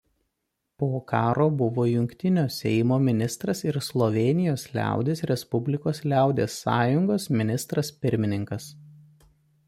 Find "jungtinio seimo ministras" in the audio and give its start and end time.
1.89-3.61